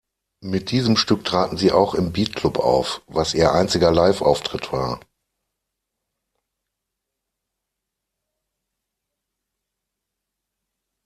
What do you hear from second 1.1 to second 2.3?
traten sie auch im